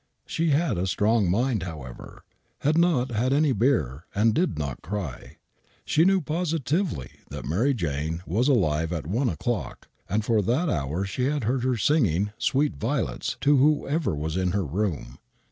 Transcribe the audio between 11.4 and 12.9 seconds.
heard her singing" Sweet